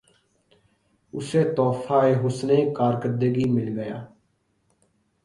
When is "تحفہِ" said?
1.55-2.09